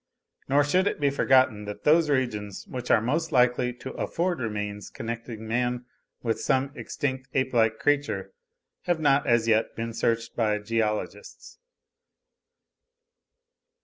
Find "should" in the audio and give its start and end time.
0.63-0.87